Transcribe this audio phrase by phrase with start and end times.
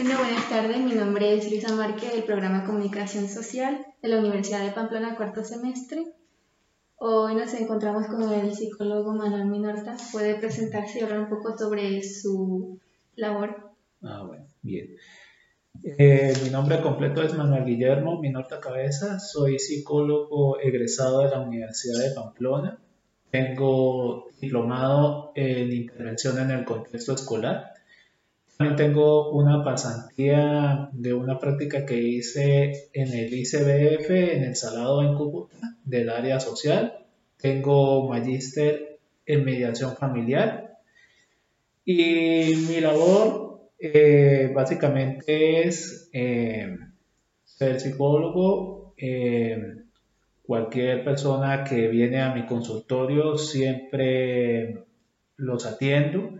[0.00, 0.78] Bueno, buenas tardes.
[0.78, 5.42] Mi nombre es Luisa Márquez del programa Comunicación Social de la Universidad de Pamplona, cuarto
[5.42, 6.06] semestre.
[6.98, 9.96] Hoy nos encontramos con el psicólogo Manuel Minorta.
[10.12, 12.78] ¿Puede presentarse y hablar un poco sobre su
[13.16, 13.72] labor?
[14.04, 14.94] Ah, bueno, bien.
[15.82, 19.18] Eh, mi nombre completo es Manuel Guillermo Minorta Cabeza.
[19.18, 22.78] Soy psicólogo egresado de la Universidad de Pamplona.
[23.32, 27.77] Tengo diplomado en intervención en el contexto escolar
[28.58, 35.00] también tengo una pasantía de una práctica que hice en el ICBF, en el Salado
[35.02, 37.06] en Cúcuta, del área social.
[37.36, 40.80] Tengo magíster en mediación familiar.
[41.84, 46.76] Y mi labor eh, básicamente es eh,
[47.44, 48.92] ser psicólogo.
[48.96, 49.76] Eh,
[50.42, 54.82] cualquier persona que viene a mi consultorio siempre
[55.36, 56.32] los atiendo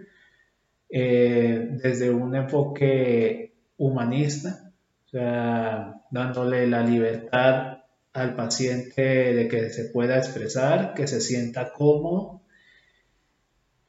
[0.90, 4.72] eh, desde un enfoque humanista,
[5.06, 7.78] o sea, dándole la libertad
[8.14, 9.02] al paciente
[9.34, 12.40] de que se pueda expresar, que se sienta cómodo.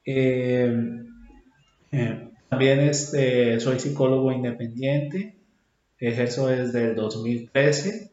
[0.06, 0.74] Eh,
[1.92, 5.38] eh, también este, soy psicólogo independiente,
[5.98, 8.12] ejerzo desde el 2013.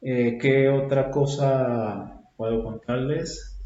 [0.00, 3.58] ¿Qué otra cosa puedo contarles?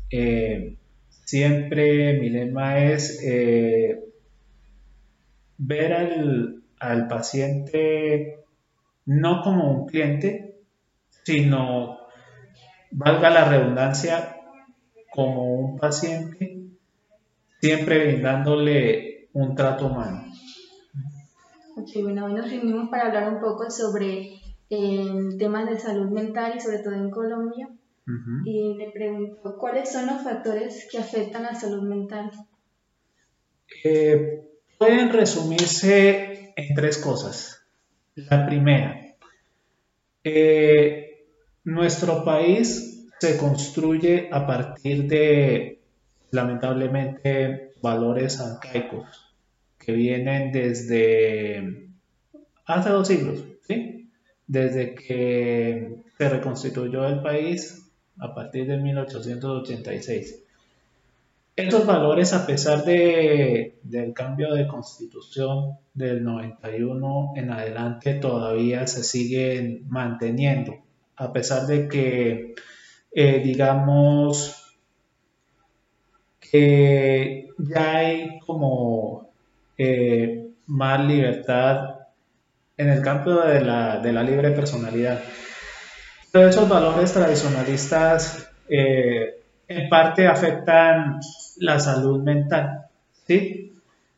[1.28, 4.02] Siempre mi lema es eh,
[5.58, 5.92] ver
[6.80, 8.46] al, paciente
[9.04, 10.62] no como un cliente,
[11.24, 11.98] sino,
[12.92, 14.36] valga la redundancia,
[15.12, 16.62] como un paciente,
[17.60, 20.32] siempre brindándole un trato humano.
[21.76, 26.54] Ok, bueno, hoy nos reunimos para hablar un poco sobre el tema de salud mental
[26.56, 27.68] y sobre todo en Colombia.
[28.44, 32.30] Y le pregunto, ¿cuáles son los factores que afectan la salud mental?
[33.84, 34.40] Eh,
[34.78, 37.66] pueden resumirse en tres cosas.
[38.14, 38.98] La primera,
[40.24, 41.26] eh,
[41.64, 45.80] nuestro país se construye a partir de,
[46.30, 49.34] lamentablemente, valores arcaicos
[49.78, 51.90] que vienen desde
[52.64, 54.10] hace dos siglos, ¿sí?
[54.46, 57.87] Desde que se reconstituyó el país
[58.18, 60.44] a partir de 1886.
[61.58, 69.02] Estos valores, a pesar de, del cambio de constitución del 91 en adelante, todavía se
[69.02, 70.76] siguen manteniendo,
[71.16, 72.54] a pesar de que,
[73.10, 74.76] eh, digamos,
[76.38, 79.32] que ya hay como
[79.76, 81.98] eh, más libertad
[82.76, 85.20] en el campo de la, de la libre personalidad.
[86.30, 91.20] Todos esos valores tradicionalistas eh, en parte afectan
[91.56, 92.86] la salud mental,
[93.26, 93.72] ¿sí?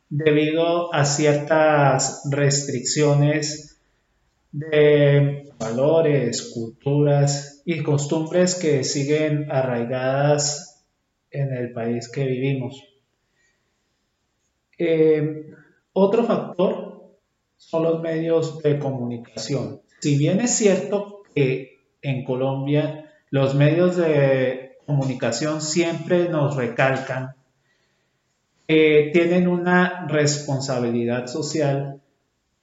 [0.09, 3.79] Debido a ciertas restricciones
[4.51, 10.85] de valores, culturas y costumbres que siguen arraigadas
[11.31, 12.83] en el país que vivimos.
[14.79, 15.55] Eh,
[15.93, 17.19] otro factor
[17.57, 19.81] son los medios de comunicación.
[20.01, 21.70] Si bien es cierto que
[22.03, 27.35] en Colombia, los medios de comunicación siempre nos recalcan
[28.67, 32.01] que tienen una responsabilidad social.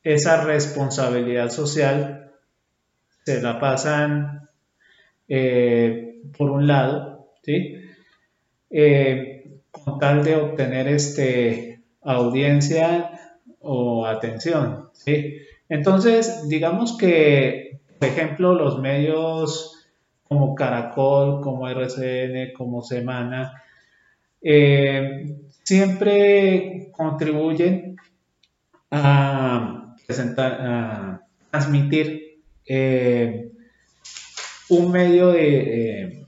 [0.03, 2.31] Esa responsabilidad social
[3.25, 4.47] se la pasan
[5.27, 7.75] eh, por un lado, ¿sí?
[8.69, 13.11] Eh, con tal de obtener este, audiencia
[13.61, 14.89] o atención.
[14.93, 15.37] ¿sí?
[15.69, 19.77] Entonces, digamos que por ejemplo, los medios
[20.27, 23.63] como Caracol, como RCN, como Semana,
[24.41, 27.95] eh, siempre contribuyen
[28.91, 31.21] a, presentar,
[31.51, 33.51] transmitir eh,
[34.69, 36.25] un medio de, eh,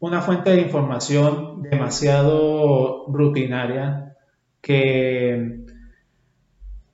[0.00, 4.16] una fuente de información demasiado rutinaria
[4.60, 5.64] que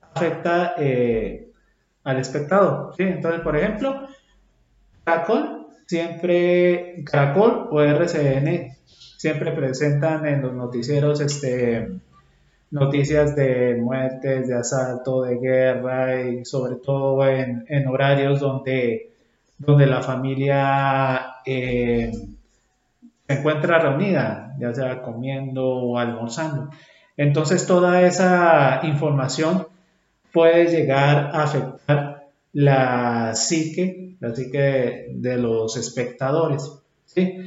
[0.01, 0.75] afecta
[2.05, 2.93] al espectador.
[2.95, 3.03] ¿sí?
[3.03, 4.07] Entonces, por ejemplo,
[5.03, 8.75] Caracol siempre, Caracol o RCN
[9.17, 11.99] siempre presentan en los noticieros este,
[12.71, 19.11] noticias de muertes, de asalto, de guerra y sobre todo en, horarios donde,
[19.57, 22.11] donde la familia eh,
[23.27, 26.69] se encuentra reunida, ya sea comiendo o almorzando.
[27.17, 29.64] Entonces toda esa información
[30.35, 36.69] puede llegar a afectar la psique, la psique de, los espectadores,
[37.05, 37.37] ¿sí?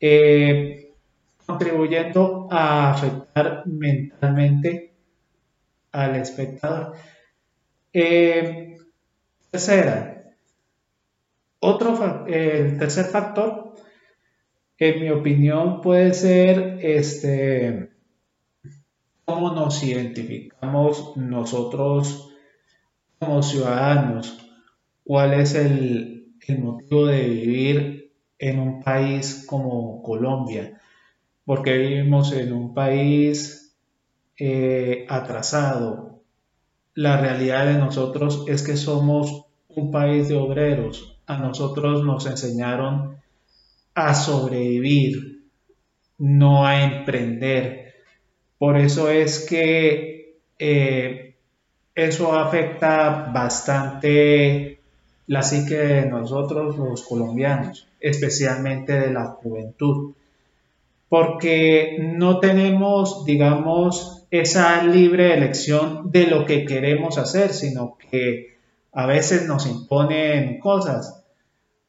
[0.00, 0.94] Eh,
[1.44, 4.94] contribuyendo a afectar mentalmente
[5.92, 6.94] al espectador.
[7.92, 8.78] Eh,
[9.50, 10.24] tercera,
[11.58, 13.74] otro, el tercer factor,
[14.78, 17.90] en mi opinión, puede ser este,
[19.24, 22.30] cómo nos identificamos nosotros
[23.18, 24.38] como ciudadanos,
[25.04, 26.10] cuál es el,
[26.58, 30.78] motivo de vivir en un país como Colombia,
[31.44, 33.74] porque vivimos en un país
[34.38, 36.20] eh, atrasado.
[36.94, 41.18] La realidad de nosotros es que somos un país de obreros.
[41.26, 43.16] A nosotros nos enseñaron
[43.94, 45.44] a sobrevivir,
[46.18, 47.83] no a emprender.
[48.64, 51.34] Por eso es que eh,
[51.94, 54.80] eso afecta bastante
[55.26, 60.14] la psique de nosotros los colombianos, especialmente de la juventud,
[61.10, 68.56] porque no tenemos, digamos, esa libre elección de lo que queremos hacer, sino que
[68.92, 71.22] a veces nos imponen cosas.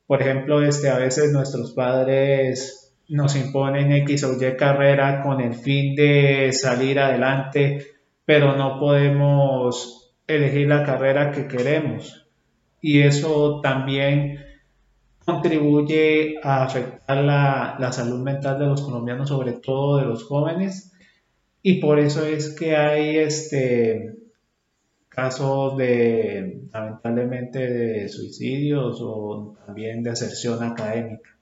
[0.07, 5.53] Por ejemplo, este, a veces nuestros padres nos imponen X o Y carrera con el
[5.53, 7.85] fin de salir adelante,
[8.25, 12.25] pero no podemos elegir la carrera que queremos
[12.85, 14.45] y eso también
[15.25, 20.93] contribuye a afectar la, salud mental de los colombianos, sobre todo de los jóvenes,
[21.63, 24.13] y por eso es que hay este
[25.09, 31.34] casos de lamentablemente de suicidios o también de deserción académica.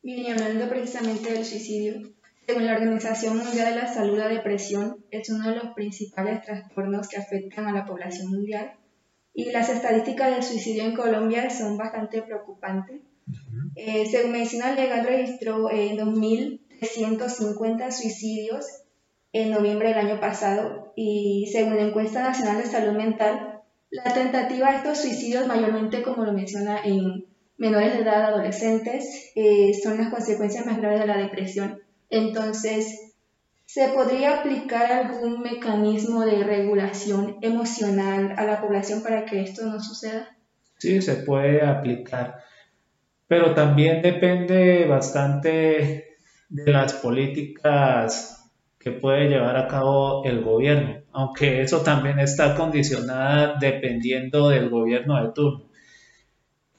[0.00, 2.08] Bien, y hablando precisamente del suicidio,
[2.46, 7.08] según la Organización Mundial de la Salud, la depresión es uno de los principales trastornos
[7.08, 8.74] que afectan a la población mundial.
[9.34, 13.02] Y las estadísticas del suicidio en Colombia son bastante preocupantes.
[13.74, 18.66] Eh, según Medicina Legal registró en 2.350 suicidios
[19.32, 20.92] en noviembre del año pasado.
[20.96, 26.24] Y según la encuesta nacional de salud mental, la tentativa de estos suicidios mayormente, como
[26.24, 27.26] lo menciona en
[27.58, 31.80] menores de edad, adolescentes, eh, son las consecuencias más graves de la depresión.
[32.10, 33.08] Entonces,
[33.68, 39.78] ¿Se podría aplicar algún mecanismo de regulación emocional a la población para que esto no
[39.78, 40.34] suceda?
[40.78, 42.36] Sí, se puede aplicar,
[43.26, 46.16] pero también depende bastante
[46.48, 53.56] de las políticas que puede llevar a cabo el gobierno, aunque eso también está condicionada
[53.60, 55.67] dependiendo del gobierno de turno.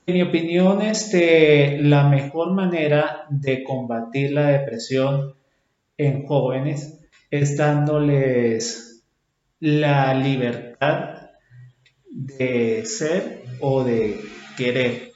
[0.09, 5.35] En mi opinión, este, la mejor manera de combatir la depresión
[5.99, 9.03] en jóvenes es dándoles
[9.59, 11.29] la libertad
[12.09, 14.19] de ser o de
[14.57, 15.11] querer.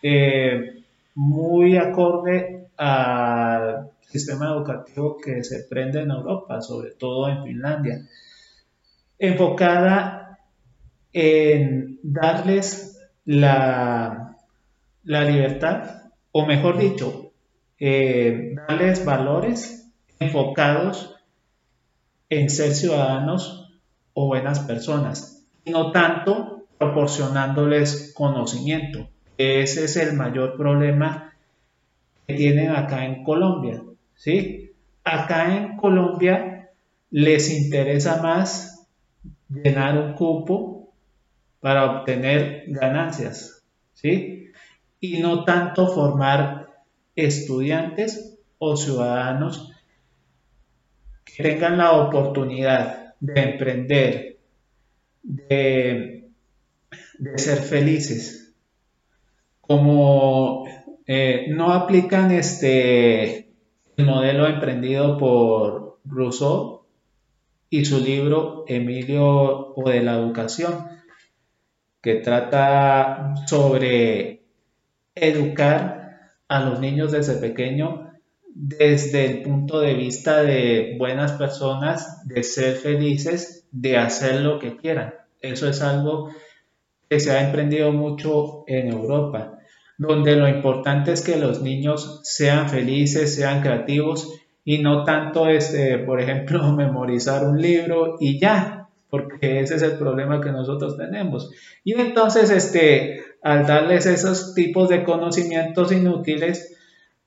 [0.00, 0.84] Eh,
[1.16, 8.06] muy acorde al sistema educativo que se prende en Europa, sobre todo en Finlandia,
[9.18, 10.38] enfocada
[11.12, 12.97] en darles
[13.28, 14.38] la,
[15.04, 17.32] la libertad, o mejor dicho,
[17.78, 21.14] eh, darles valores enfocados
[22.30, 23.78] en ser ciudadanos
[24.14, 29.10] o buenas personas, y no tanto proporcionándoles conocimiento.
[29.36, 31.34] Ese es el mayor problema
[32.26, 33.82] que tienen acá en Colombia.
[34.14, 34.72] ¿sí?
[35.04, 36.70] Acá en Colombia
[37.10, 38.88] les interesa más
[39.50, 40.77] llenar un cupo
[41.60, 44.50] para obtener ganancias, ¿sí?
[45.00, 46.68] Y no tanto formar
[47.14, 49.72] estudiantes o ciudadanos
[51.36, 54.38] tengan la oportunidad de emprender,
[55.22, 56.30] de,
[57.36, 58.54] ser felices,
[59.60, 60.66] como
[61.06, 63.48] eh, no aplican este
[63.96, 66.82] el modelo emprendido por Rousseau
[67.68, 70.86] y su libro Emilio o de la educación,
[72.00, 74.42] que trata sobre
[75.14, 78.08] educar a los niños desde pequeño
[78.60, 84.76] desde el punto de vista de buenas personas, de ser felices, de hacer lo que
[84.76, 85.14] quieran.
[85.40, 86.30] Eso es algo
[87.08, 89.60] que se ha emprendido mucho en Europa,
[89.96, 95.98] donde lo importante es que los niños sean felices, sean creativos y no tanto, este,
[95.98, 98.77] por ejemplo, memorizar un libro y ya,
[99.10, 101.50] porque ese es el problema que nosotros tenemos.
[101.84, 106.74] Y entonces, este, al darles esos tipos de conocimientos inútiles,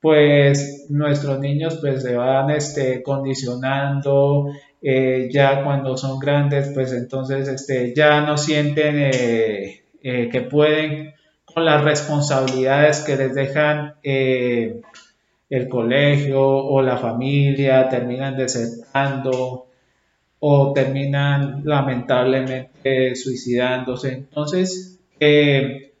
[0.00, 4.48] pues nuestros niños pues se van este, condicionando,
[4.82, 11.14] eh, ya cuando son grandes pues entonces este, ya no sienten eh, eh, que pueden
[11.44, 19.66] con las responsabilidades que les dejan el colegio o la familia, terminan desertando
[20.44, 24.12] o terminan lamentablemente suicidándose.
[24.12, 25.92] Entonces, eh,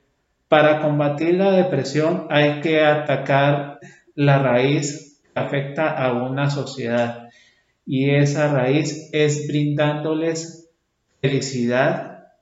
[0.48, 3.78] para combatir la depresión hay que atacar
[4.16, 7.28] la raíz que afecta a una sociedad
[7.86, 10.68] y esa raíz es brindándoles
[11.20, 12.32] felicidad,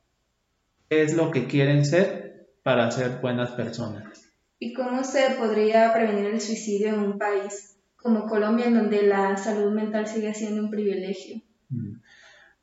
[0.88, 4.30] es lo que quieren ser para ser buenas personas.
[4.58, 9.36] ¿Y cómo se podría prevenir el suicidio en un país como Colombia, en donde la
[9.36, 11.42] salud mental sigue siendo un privilegio?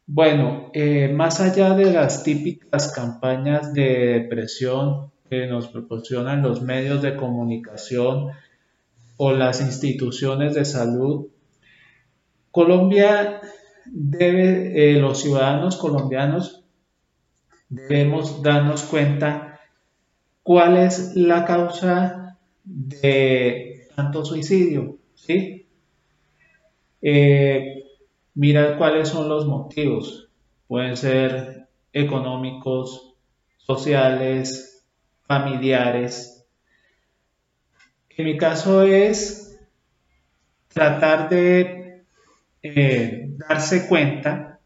[0.10, 7.02] Bueno, eh, más allá de las típicas campañas de depresión que nos proporcionan los medios
[7.02, 8.30] de comunicación
[9.18, 11.28] o las instituciones de salud,
[12.52, 13.42] Colombia
[13.86, 16.64] debe, eh, los ciudadanos colombianos
[17.68, 19.60] debemos darnos cuenta
[20.42, 25.68] cuál es la causa de tanto suicidio, ¿sí?
[27.02, 27.87] Eh,
[28.38, 30.30] mirar cuáles son los motivos.
[30.68, 33.16] Pueden ser económicos,
[33.58, 34.86] sociales,
[35.26, 36.46] familiares.
[38.10, 39.60] En mi caso es
[40.68, 42.04] tratar de
[42.62, 44.60] eh, darse cuenta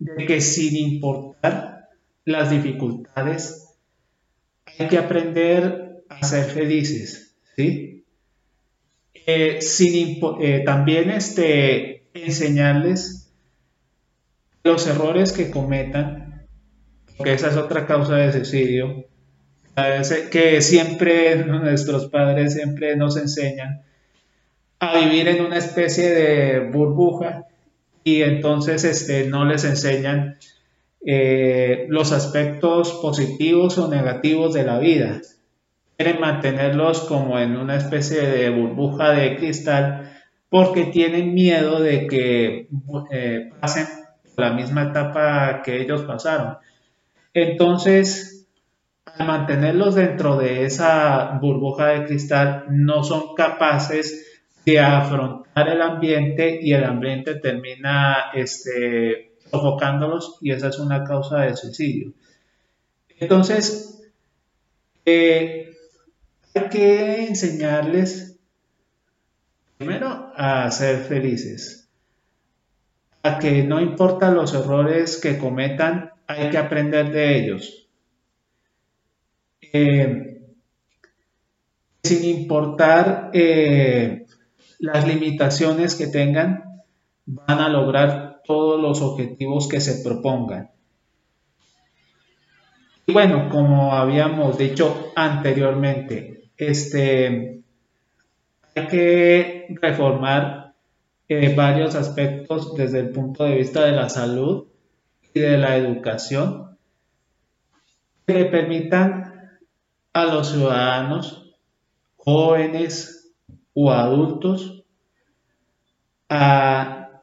[0.00, 1.90] de que sin importar
[2.24, 3.76] las dificultades,
[4.78, 8.04] hay que aprender a ser felices, ¿sí?
[9.14, 13.32] Eh, sin eh, también este, enseñarles
[14.64, 16.46] los errores que cometan,
[17.16, 19.06] porque esa es otra causa de suicidio,
[20.30, 23.82] que siempre nuestros padres siempre nos enseñan
[24.80, 27.46] a vivir en una especie de burbuja
[28.04, 30.38] y entonces este, no les enseñan
[31.04, 35.20] eh, los aspectos positivos o negativos de la vida.
[35.96, 40.17] Quieren mantenerlos como en una especie de burbuja de cristal
[40.48, 42.68] porque tienen miedo de que
[43.10, 43.86] eh, pasen
[44.36, 46.56] la misma etapa que ellos pasaron.
[47.34, 48.46] Entonces,
[49.04, 56.58] al mantenerlos dentro de esa burbuja de cristal, no son capaces de afrontar el ambiente
[56.62, 62.12] y el ambiente termina este, sofocándolos y esa es una causa de suicidio.
[63.18, 64.10] Entonces,
[65.04, 65.74] eh,
[66.54, 68.27] hay que enseñarles
[69.78, 71.88] Primero, a ser felices.
[73.22, 77.88] A que no importa los errores que cometan, hay que aprender de ellos.
[79.72, 80.40] Eh,
[82.02, 84.26] sin importar eh,
[84.80, 86.82] las limitaciones que tengan,
[87.26, 90.70] van a lograr todos los objetivos que se propongan.
[93.06, 97.62] Y bueno, como habíamos dicho anteriormente, este,
[98.74, 100.74] hay que reformar
[101.28, 104.66] eh, varios aspectos desde el punto de vista de la salud
[105.34, 106.76] y de la educación
[108.26, 109.60] que le permitan
[110.12, 111.54] a los ciudadanos,
[112.16, 113.32] jóvenes
[113.74, 114.84] o adultos,
[116.28, 117.22] a,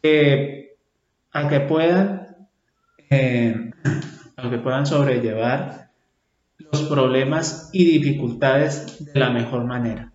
[0.00, 0.76] que
[1.68, 2.48] puedan
[3.10, 3.70] eh,
[4.50, 5.90] que puedan sobrellevar
[6.58, 10.12] los problemas y dificultades de la mejor manera.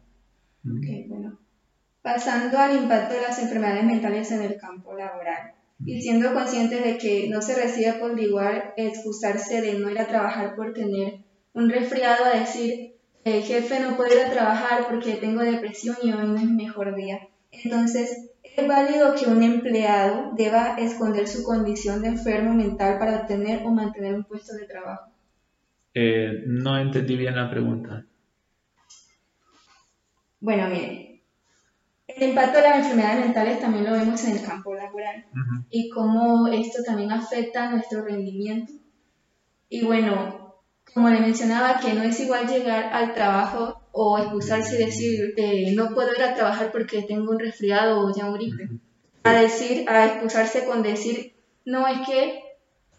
[2.07, 5.51] Pasando al impacto de las enfermedades mentales en el campo laboral
[5.85, 10.07] y siendo conscientes de que no se recibe por igual excusarse de no ir a
[10.07, 11.15] trabajar por tener
[11.51, 12.93] un resfriado a decir,
[13.25, 16.63] el jefe no puede ir a trabajar porque tengo depresión y hoy no es mi
[16.63, 17.27] mejor día.
[17.51, 23.63] Entonces, ¿es válido que un empleado deba esconder su condición de enfermo mental para obtener
[23.65, 25.11] o mantener un puesto de trabajo?
[25.93, 28.05] Eh, no entendí bien la pregunta.
[30.39, 31.16] Bueno, miren,
[32.17, 35.25] el impacto de las enfermedades mentales también lo vemos en el campo laboral
[35.69, 38.73] y cómo esto también afecta nuestro rendimiento.
[39.69, 40.55] Y bueno,
[40.93, 45.73] como le mencionaba, que no es igual llegar al trabajo o excusarse y decir que
[45.75, 48.69] no puedo ir a trabajar porque tengo un resfriado o ya un gripe,
[49.23, 52.41] a decir, a excusarse con decir, no es que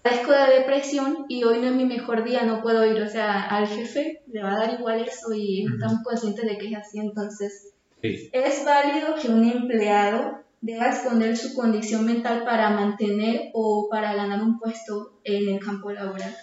[0.02, 3.02] padezco de depresión y hoy no es mi mejor día, no puedo ir.
[3.02, 6.68] O sea, al jefe le va a dar igual eso y estamos conscientes de que
[6.68, 13.50] es así, entonces ¿Es válido que un empleado deba esconder su condición mental para mantener
[13.55, 16.35] o para ganar un puesto en el campo laboral?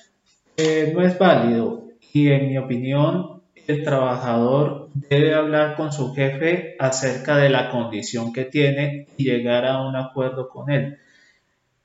[0.57, 6.75] Eh, no es válido y en mi opinión el trabajador debe hablar con su jefe
[6.79, 10.97] acerca de la condición que tiene y llegar a un acuerdo con él.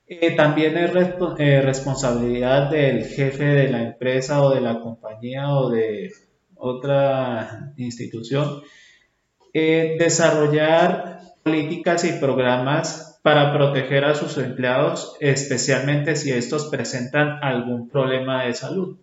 [0.06, 0.90] Eh, también es
[1.38, 6.10] eh, responsabilidad del jefe de la empresa o de la compañía o de
[6.56, 8.60] otra institución
[9.52, 17.88] eh, desarrollar políticas y programas para proteger a sus empleados, especialmente si estos presentan algún
[17.88, 18.96] problema de salud.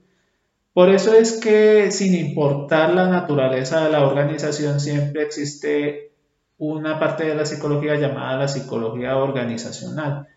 [0.74, 6.12] Por eso es que sin importar la naturaleza de la organización, siempre existe
[6.58, 10.27] una parte de la psicología llamada la psicología organizacional.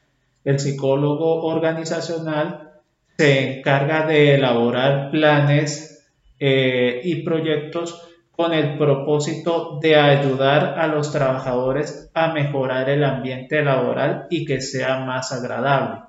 [0.45, 2.71] El psicólogo organizacional
[3.17, 8.10] se encarga de elaborar planes eh, y proyectos
[8.41, 14.63] con el propósito de ayudar a los trabajadores a mejorar el ambiente laboral y que
[14.63, 16.05] sea más agradable.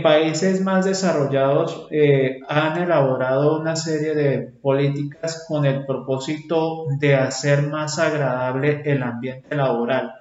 [0.00, 7.62] Países más desarrollados eh, han elaborado una serie de políticas con el propósito de hacer
[7.62, 10.12] más agradable el ambiente laboral.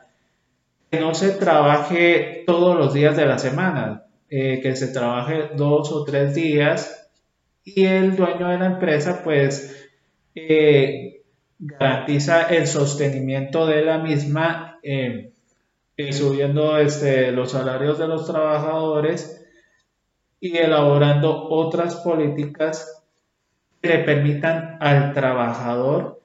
[0.89, 5.91] Que no se trabaje todos los días de la semana, eh, que se trabaje dos
[5.91, 7.07] o tres días
[7.63, 9.84] y el dueño de la empresa pues
[10.35, 11.21] eh,
[11.57, 15.31] garantiza el sostenimiento de la misma, eh,
[15.95, 19.45] eh, subiendo este, los salarios de los trabajadores
[20.41, 23.01] y elaborando otras políticas
[23.81, 26.21] que le permitan al trabajador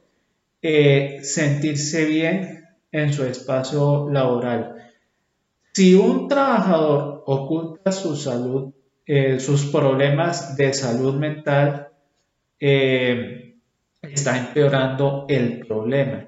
[1.23, 4.75] sentirse bien en su espacio laboral.
[5.73, 8.75] Si un trabajador oculta su salud,
[9.39, 11.89] sus problemas de salud mental,
[14.03, 16.27] está empeorando el problema.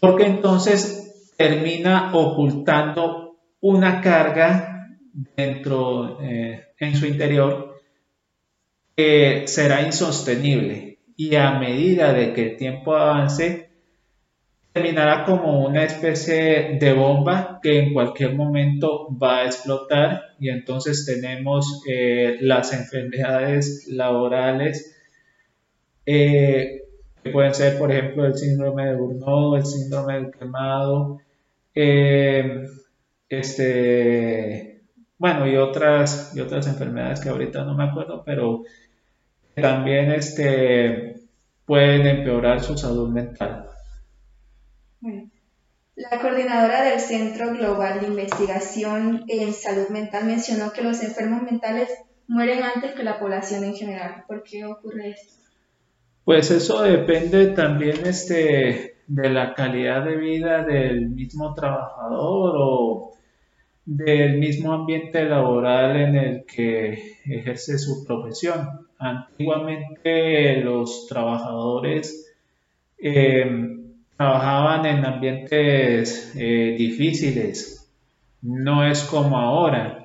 [0.00, 4.98] Porque entonces termina ocultando una carga
[5.36, 7.76] dentro, eh, en su interior,
[8.96, 10.98] que será insostenible.
[11.16, 13.70] Y a medida de que el tiempo avance,
[14.74, 21.06] terminará como una especie de bomba que en cualquier momento va a explotar y entonces
[21.06, 24.96] tenemos eh, las enfermedades laborales
[26.04, 26.82] eh,
[27.24, 31.20] que pueden ser, por ejemplo, el síndrome de Burnout, el síndrome del quemado,
[31.74, 32.66] eh,
[33.30, 34.82] este,
[35.16, 38.64] bueno, y otras, y otras enfermedades que ahorita no me acuerdo, pero
[39.54, 41.22] también este,
[41.64, 43.70] pueden empeorar su salud mental.
[45.96, 51.88] La coordinadora del Centro Global de Investigación en Salud Mental mencionó que los enfermos mentales
[52.26, 54.24] mueren antes que la población en general.
[54.26, 55.43] ¿Por qué ocurre esto?
[56.24, 63.12] Pues eso depende también este, de la calidad de vida del mismo trabajador o
[63.84, 68.86] del mismo ambiente laboral en el que ejerce su profesión.
[68.98, 72.34] Antiguamente los trabajadores
[72.98, 73.76] eh,
[74.16, 77.92] trabajaban en ambientes eh, difíciles,
[78.40, 80.00] no es como ahora.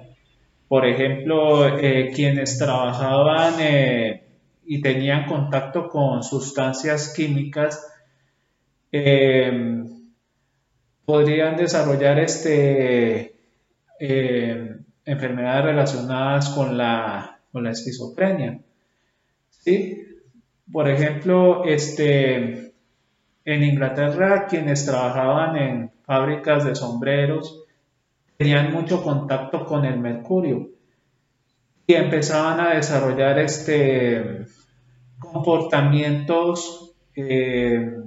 [0.67, 3.53] Por ejemplo, eh, quienes trabajaban
[4.71, 7.91] y tenían contacto con sustancias químicas,
[8.91, 9.84] eh,
[11.05, 13.34] podrían desarrollar este,
[13.99, 18.60] eh, enfermedades relacionadas con la, con la esquizofrenia.
[19.49, 20.05] ¿Sí?
[20.71, 22.73] Por ejemplo, este,
[23.45, 27.63] en Inglaterra quienes trabajaban en fábricas de sombreros
[28.38, 30.69] tenían mucho contacto con el mercurio
[31.88, 34.45] y empezaban a desarrollar este,
[35.31, 38.01] comportamientos, eh,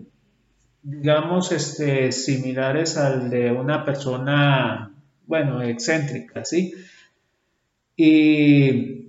[0.83, 4.93] digamos, este, similares al de una persona,
[5.27, 6.75] bueno, excéntrica, ¿sí?
[7.97, 9.07] Y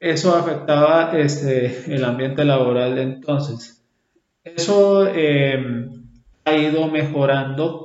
[0.00, 3.82] eso afectaba este, el ambiente laboral de entonces.
[4.42, 5.88] Eso eh,
[6.44, 7.83] ha ido mejorando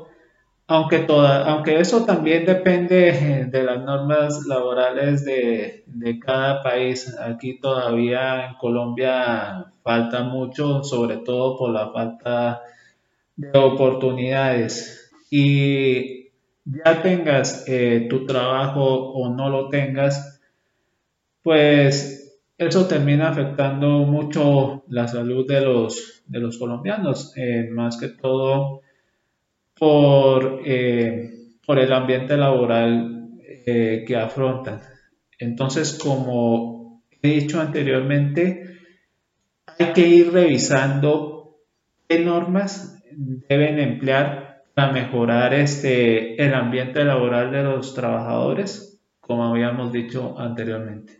[0.71, 5.83] aunque, aunque eso también depende de las normas laborales de,
[6.23, 7.17] cada país.
[7.19, 12.61] Aquí todavía en Colombia falta mucho, sobre todo por la falta
[13.35, 15.11] de oportunidades.
[15.31, 16.27] Y
[16.65, 20.39] ya tengas eh, tu trabajo o no lo tengas,
[21.41, 28.09] pues eso termina afectando mucho la salud de los, de los colombianos, eh, más que
[28.09, 28.81] todo
[29.79, 31.31] por, eh,
[31.65, 33.29] por el ambiente laboral
[33.65, 34.81] eh, que afrontan.
[35.37, 38.77] Entonces, como he dicho anteriormente,
[39.77, 41.57] hay que ir revisando
[42.07, 49.91] qué normas deben emplear para mejorar este, el ambiente laboral de los trabajadores, como habíamos
[49.91, 51.19] dicho anteriormente.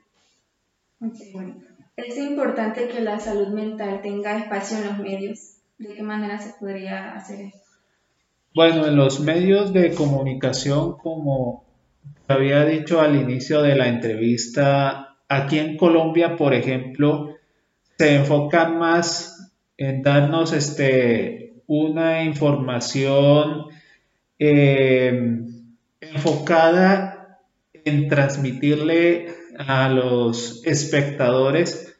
[1.95, 5.55] Es importante que la salud mental tenga espacio en los medios.
[5.77, 7.68] ¿De qué manera se podría hacer esto?
[8.53, 11.65] Bueno, en los medios de comunicación, como
[12.27, 17.35] había dicho al inicio de la entrevista, aquí en Colombia, por ejemplo,
[17.97, 23.67] se enfoca más en darnos este, una información
[24.39, 25.41] eh,
[26.01, 27.39] enfocada
[27.85, 29.27] en transmitirle
[29.59, 31.95] a los espectadores,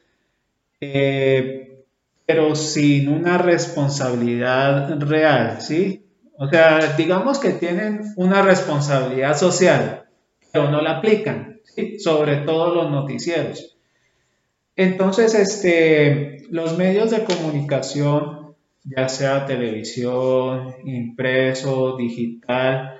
[0.80, 1.84] eh,
[2.26, 6.09] pero sin una responsabilidad real, ¿sí?
[6.42, 10.04] O sea, digamos que tienen una responsabilidad social,
[10.50, 11.98] pero no la aplican, ¿sí?
[11.98, 13.76] sobre todo los noticieros.
[14.74, 22.98] Entonces, este, los medios de comunicación, ya sea televisión, impreso, digital,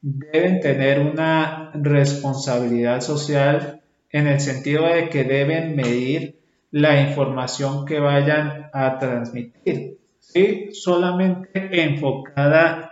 [0.00, 6.38] deben tener una responsabilidad social en el sentido de que deben medir
[6.70, 9.97] la información que vayan a transmitir,
[10.28, 10.68] ¿sí?
[10.72, 12.90] solamente enfocada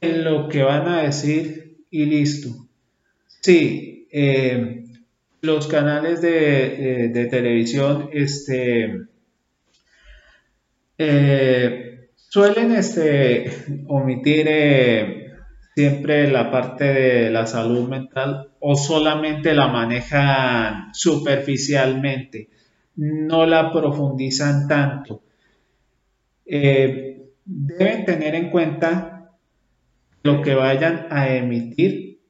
[0.00, 2.48] en lo que van a decir y listo.
[3.40, 4.84] Sí, eh,
[5.42, 9.06] los canales de, eh, televisión este,
[10.98, 13.50] eh, suelen este,
[13.88, 14.48] omitir
[15.74, 22.48] siempre la parte de la salud mental o solamente la manejan superficialmente,
[22.96, 25.22] no la profundizan tanto.
[26.44, 29.30] Eh, deben tener en cuenta
[30.22, 32.20] lo que vayan a emitir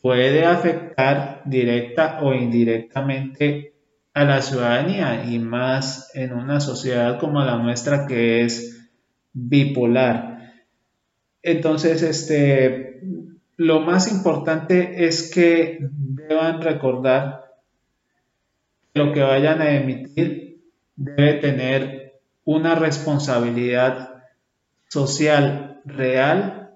[0.00, 3.74] puede afectar directa o indirectamente
[4.14, 8.90] a la ciudadanía y más en una sociedad como la nuestra que es
[9.32, 10.52] bipolar.
[11.42, 13.00] Entonces, este,
[13.56, 17.44] lo más importante es que deban recordar
[18.92, 20.62] que lo que vayan a emitir
[20.96, 22.01] debe tener
[22.44, 24.24] una responsabilidad
[24.88, 26.70] social real,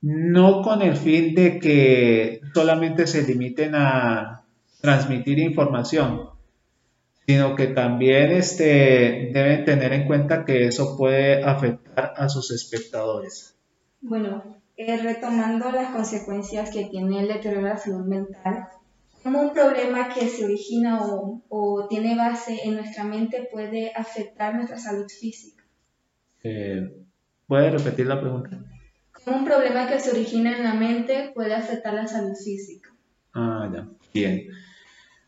[0.00, 4.44] no con el fin de que solamente se limiten a
[4.80, 6.30] transmitir información,
[7.26, 13.54] sino que también este, deben tener en cuenta que eso puede afectar a sus espectadores.
[14.00, 14.42] Bueno,
[14.76, 18.68] eh, retomando las consecuencias que tiene el deterioro de la salud mental,
[19.28, 24.78] como un problema que se origina o, tiene base en nuestra mente puede afectar nuestra
[24.78, 25.62] salud física.
[26.42, 26.90] Eh,
[27.46, 28.58] ¿Puede repetir la pregunta?
[29.12, 32.90] Como un problema que se origina en la mente puede afectar la salud física.
[33.34, 34.46] Ah, ya, bien.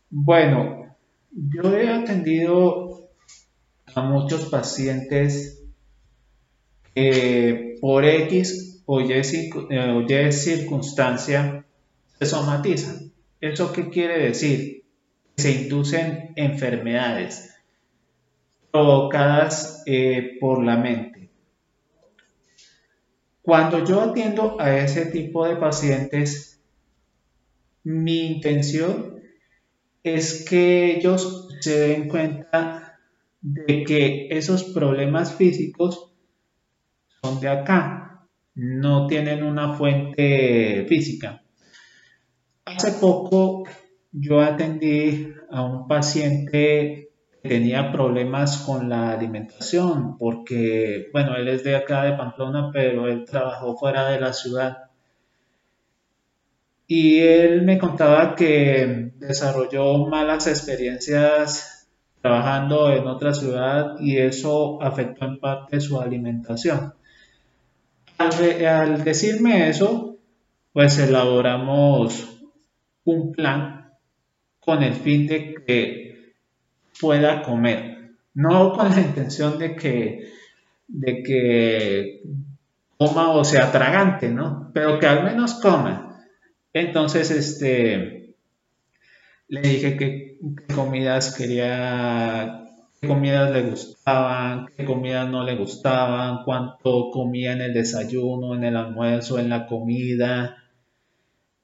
[0.08, 0.96] Bueno,
[1.30, 3.10] yo he atendido
[3.94, 5.62] a muchos pacientes
[6.94, 11.66] que por X o Y, eh, circunstancia
[12.18, 13.09] se somatizan.
[13.40, 14.84] ¿Eso qué quiere decir?
[15.36, 17.54] Se inducen enfermedades
[18.70, 21.30] provocadas eh, por la mente.
[23.42, 26.60] Cuando yo atiendo a ese tipo de pacientes,
[27.82, 29.20] mi intención
[30.02, 32.98] es que ellos se den cuenta
[33.40, 36.12] de que esos problemas físicos
[37.22, 41.42] son de acá, no tienen una fuente física.
[42.64, 43.64] Hace poco
[44.12, 47.10] yo atendí a un paciente
[47.42, 53.08] que tenía problemas con la alimentación porque, bueno, él es de acá de Pamplona, pero
[53.08, 54.90] él trabajó fuera de la ciudad.
[56.86, 61.88] Y él me contaba que desarrolló malas experiencias
[62.20, 66.94] trabajando en otra ciudad y eso afectó en parte su alimentación.
[68.18, 70.18] Al, decirme eso,
[70.72, 72.39] pues elaboramos
[73.04, 73.92] un plan
[74.60, 76.34] con el fin de que
[77.00, 80.32] pueda comer, no con la intención de que,
[80.86, 82.22] de que
[82.96, 84.70] coma o sea tragante, ¿no?
[84.74, 86.26] Pero que al menos coma.
[86.72, 88.34] Entonces, este,
[89.48, 92.60] le dije que, qué comidas quería
[93.00, 98.64] qué comidas le gustaban, qué comidas no le gustaban, cuánto comía en el desayuno, en
[98.64, 100.56] el almuerzo, en la comida,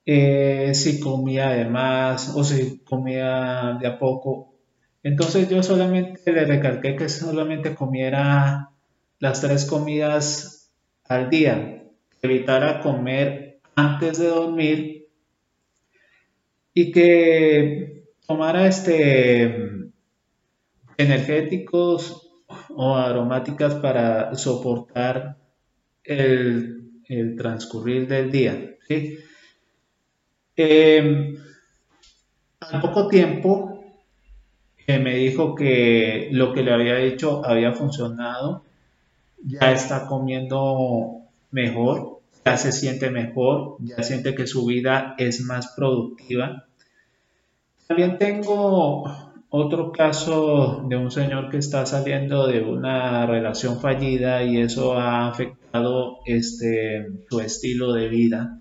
[0.06, 4.54] eh, si comía de más o si comía de a poco.
[5.02, 8.70] Entonces yo solamente le recalqué que solamente comiera
[9.18, 10.72] las tres comidas
[11.08, 11.84] al día,
[12.20, 15.08] que evitara comer antes de dormir
[16.72, 19.76] y que tomara este
[20.98, 22.30] energéticos
[22.70, 25.36] o aromáticas para soportar
[26.04, 26.82] el,
[27.36, 28.76] transcurrir del día.
[28.88, 29.18] ¿sí?
[30.56, 31.36] Em,
[32.60, 33.84] al poco tiempo
[34.86, 38.62] que me dijo que lo que le había dicho había funcionado,
[39.44, 45.74] ya está comiendo mejor, ya se siente mejor, ya siente que su vida es más
[45.76, 46.66] productiva.
[47.86, 49.04] También tengo
[49.50, 55.28] otro caso de un señor que está saliendo de una relación fallida y eso ha
[55.28, 58.60] afectado este, su estilo de vida.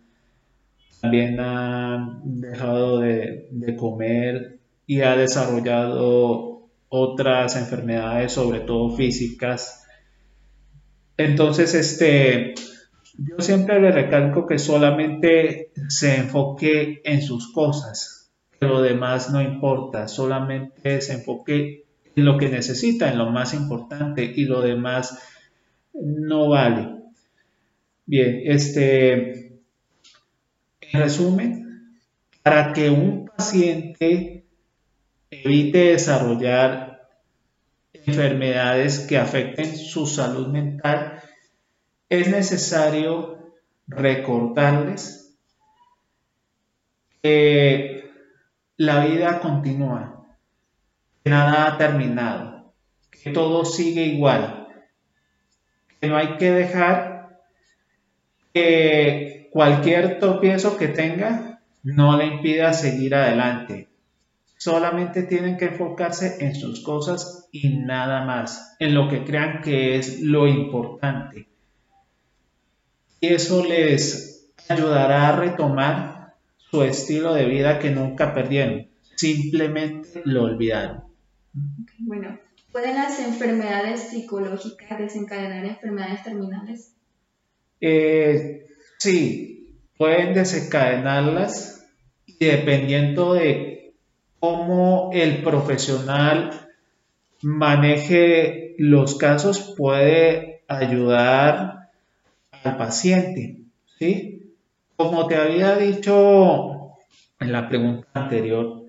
[1.01, 9.85] También ha dejado de, de comer y ha desarrollado otras enfermedades, sobre todo físicas.
[11.17, 12.53] Entonces, este,
[13.17, 19.41] yo siempre le recalco que solamente se enfoque en sus cosas, que lo demás no
[19.41, 25.19] importa, solamente se enfoque en lo que necesita, en lo más importante y lo demás
[25.93, 26.89] no vale.
[28.05, 29.44] Bien, este,
[30.95, 31.91] resumen,
[32.43, 34.45] para que un paciente
[35.29, 37.09] evite desarrollar
[37.93, 41.21] enfermedades que afecten su salud mental,
[42.09, 43.53] es necesario
[43.87, 45.35] recordarles
[47.23, 48.11] que
[48.77, 50.27] la vida continúa,
[51.23, 52.73] que nada ha terminado,
[53.09, 54.67] que todo sigue igual,
[55.99, 57.39] que no hay que dejar
[58.53, 63.87] que cualquier tropiezo que tenga no le impida seguir adelante.
[64.57, 69.97] Solamente tienen que enfocarse en sus cosas y nada más, en lo que crean que
[69.97, 71.47] es lo importante
[73.25, 80.43] y eso les ayudará a retomar su estilo de vida que nunca perdieron, simplemente lo
[80.43, 81.03] olvidaron.
[81.99, 82.37] Bueno,
[82.71, 86.93] ¿pueden las enfermedades psicológicas desencadenar enfermedades terminales?
[87.81, 88.67] Eh,
[89.05, 91.85] sí, pueden desencadenarlas
[92.25, 93.93] y dependiendo de
[94.39, 96.49] cómo el profesional
[97.43, 101.91] maneje los casos puede ayudar
[102.63, 103.59] al paciente,
[103.99, 104.55] ¿sí?
[104.95, 106.95] Como te había dicho
[107.39, 108.85] en la pregunta anterior,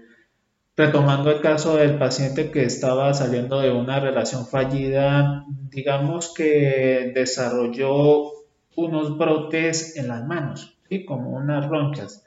[0.79, 8.36] retomando el caso del paciente que estaba saliendo de una relación fallida, digamos que desarrolló
[8.77, 11.05] unos brotes en las manos, ¿sí?
[11.05, 12.25] como unas ronchas.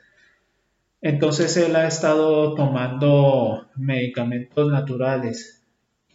[1.02, 5.64] Entonces él ha estado tomando medicamentos naturales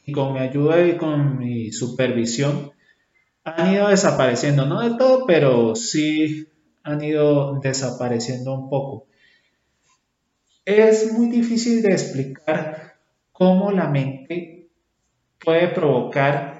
[0.05, 2.73] y con mi ayuda y con mi supervisión
[3.45, 6.49] han ido desapareciendo, no del todo, pero sí
[6.83, 9.07] han ido desapareciendo un poco.
[10.65, 12.95] Es muy difícil de explicar
[13.33, 14.69] cómo la mente
[15.43, 16.54] puede provocar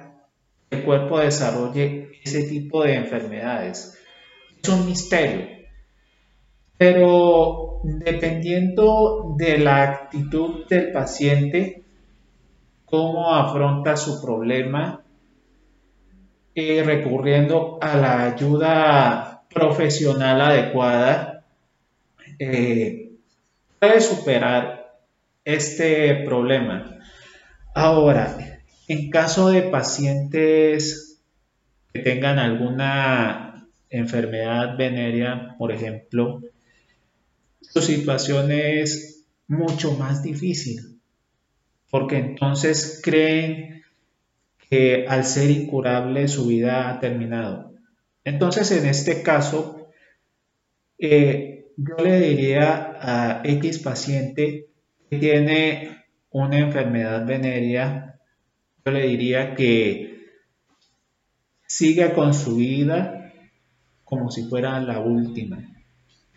[0.83, 3.97] cuerpo desarrolle ese tipo de enfermedades.
[4.61, 5.47] Es un misterio.
[6.77, 11.83] Pero dependiendo de la actitud del paciente,
[12.85, 15.03] cómo afronta su problema,
[16.53, 21.45] eh, recurriendo a la ayuda profesional adecuada,
[22.39, 23.11] eh,
[23.79, 24.97] puede superar
[25.43, 26.99] este problema.
[27.73, 28.54] Ahora,
[28.87, 31.21] en caso de pacientes
[31.93, 36.41] que tengan alguna enfermedad venérea, por ejemplo,
[37.61, 40.99] su situación es mucho más difícil,
[41.89, 43.83] porque entonces creen
[44.69, 47.73] que al ser incurable su vida ha terminado.
[48.23, 49.89] Entonces, en este caso,
[50.97, 54.67] eh, yo le diría a X paciente
[55.09, 58.14] que tiene una enfermedad venérea,
[58.85, 60.27] yo le diría que
[61.65, 63.33] siga con su vida
[64.03, 65.57] como si fuera la última.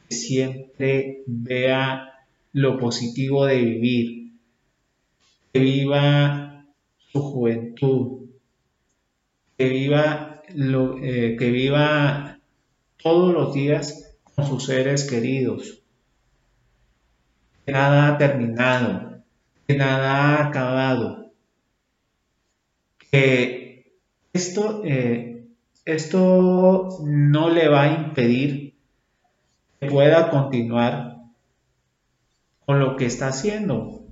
[0.08, 4.32] Siempre vea lo positivo de vivir.
[5.52, 6.64] Que viva
[7.12, 8.30] su juventud,
[9.58, 12.38] que viva, lo, eh, que viva
[12.96, 15.82] todos los días con sus seres queridos,
[17.64, 19.22] que nada ha terminado,
[19.66, 21.27] que nada ha acabado,
[23.10, 24.00] que
[24.32, 25.46] esto, eh,
[25.84, 28.74] esto no le va a impedir
[29.80, 31.16] que pueda continuar
[32.66, 34.02] con lo que está haciendo,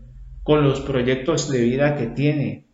[0.42, 2.64] con los proyectos de vida que tiene,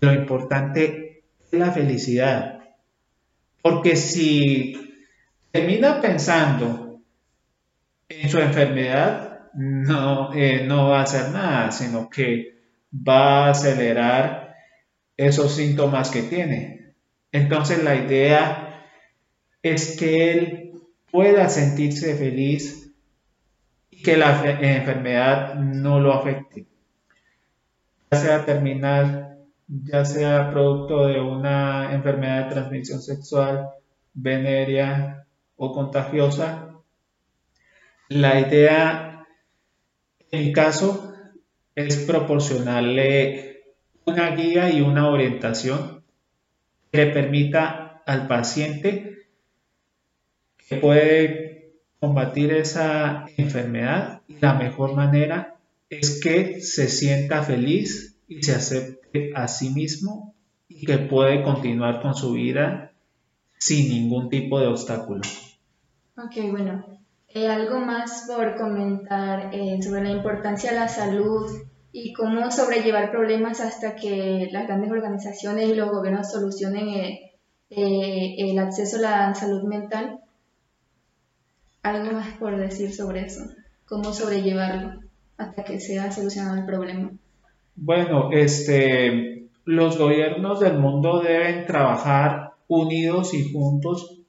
[0.00, 2.60] lo importante es la felicidad.
[3.62, 4.74] Porque si
[5.52, 7.00] termina pensando
[8.08, 12.58] en su enfermedad, no, eh, no va a hacer nada, sino que
[12.92, 14.51] va a acelerar
[15.16, 16.94] esos síntomas que tiene.
[17.32, 18.86] Entonces la idea
[19.62, 20.72] es que él
[21.10, 22.92] pueda sentirse feliz
[23.90, 26.66] y que la enfermedad no lo afecte.
[28.10, 29.32] Ya sea terminal
[29.72, 33.70] ya sea producto de una enfermedad de transmisión sexual,
[34.12, 36.68] venérea o contagiosa.
[38.08, 39.26] La idea,
[40.30, 41.14] en caso,
[41.74, 43.51] es proporcionarle
[44.04, 46.02] una guía y una orientación
[46.90, 49.26] que le permita al paciente
[50.68, 55.56] que puede combatir esa enfermedad la mejor manera
[55.88, 60.34] es que se sienta feliz y se acepte a sí mismo
[60.68, 62.92] y que puede continuar con su vida
[63.58, 65.20] sin ningún tipo de obstáculo.
[66.16, 66.84] Ok, bueno,
[67.28, 71.50] eh, algo más por comentar eh, sobre la importancia de la salud
[71.92, 76.88] y cómo sobrellevar problemas hasta que las grandes organizaciones y los gobiernos solucionen
[77.68, 80.20] eh, el acceso a la salud mental.
[81.82, 83.42] Algo más por decir sobre eso,
[83.84, 85.00] cómo sobrellevarlo
[85.36, 87.10] hasta que sea solucionado el problema.
[87.74, 94.20] Bueno, este, los gobiernos del mundo deben trabajar unidos y juntos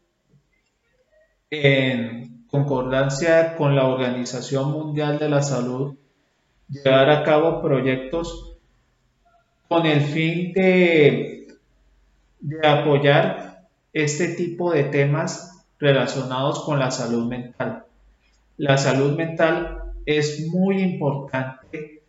[1.50, 5.96] en concordancia con la Organización Mundial de la Salud,
[6.70, 8.58] llevar a cabo proyectos
[9.68, 11.48] con el fin de,
[12.40, 17.86] de apoyar este tipo de temas relacionados con la salud mental.
[18.58, 22.04] La salud mental es muy importante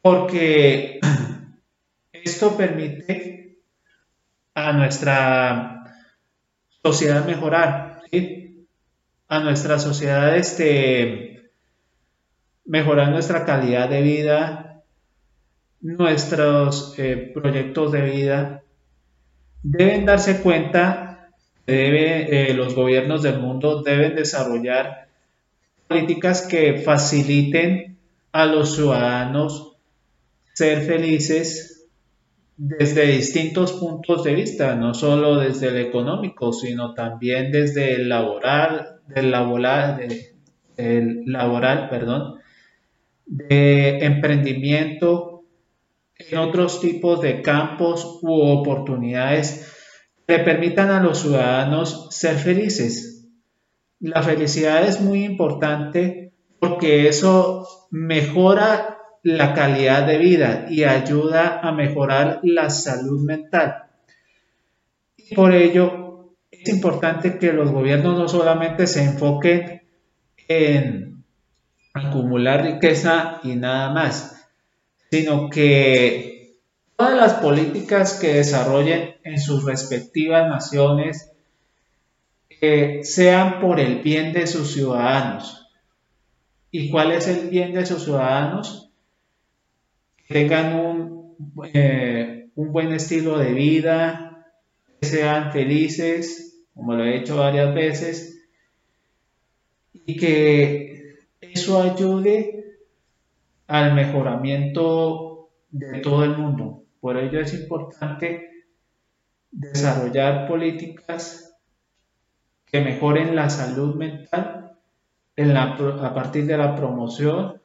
[0.00, 1.00] porque
[2.12, 3.58] esto permite
[4.54, 5.94] a nuestra
[6.82, 7.90] sociedad mejorar
[9.28, 11.29] a nuestra sociedad este,
[12.70, 14.82] mejorar nuestra calidad de vida,
[15.80, 18.62] nuestros eh, proyectos de vida,
[19.64, 21.32] deben darse cuenta
[21.66, 25.08] que eh, los gobiernos del mundo deben desarrollar
[25.88, 27.98] políticas que faciliten
[28.30, 29.76] a los ciudadanos
[30.52, 31.88] ser felices
[32.56, 39.00] desde distintos puntos de vista, no solo desde el económico, sino también desde el laboral,
[39.08, 40.06] del laboral,
[40.76, 42.39] laboral perdón,
[43.30, 45.44] de emprendimiento
[46.18, 49.72] en otros tipos de campos u oportunidades
[50.26, 53.28] que permitan a los ciudadanos ser felices.
[54.00, 61.70] La felicidad es muy importante porque eso mejora la calidad de vida y ayuda a
[61.70, 63.84] mejorar la salud mental.
[65.16, 69.82] Y por ello es importante que los gobiernos no solamente se enfoquen
[70.48, 71.09] en
[71.92, 74.46] acumular riqueza y nada más,
[75.10, 76.56] sino que
[76.96, 81.30] todas las políticas que desarrollen en sus respectivas naciones
[83.02, 85.66] sean por el bien de sus ciudadanos.
[86.70, 88.90] ¿Y cuál es el bien de sus ciudadanos?
[90.26, 91.36] Que tengan un,
[91.72, 94.46] eh, un buen estilo de vida,
[95.00, 98.42] que sean felices, como lo he hecho varias veces,
[99.92, 100.89] y que
[101.60, 102.78] eso ayude
[103.66, 106.84] al mejoramiento de todo el mundo.
[107.00, 108.48] Por ello es importante
[109.50, 111.54] desarrollar políticas
[112.64, 114.78] que mejoren la salud mental
[115.36, 117.60] en la, a partir de la promoción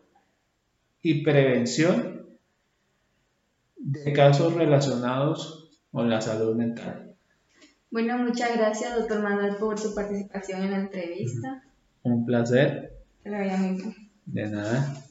[1.02, 2.38] y prevención
[3.78, 7.16] de casos relacionados con la salud mental.
[7.92, 11.64] Bueno, muchas gracias, doctor Manuel, por su participación en la entrevista.
[12.04, 12.95] Un placer.
[14.26, 15.06] De nada.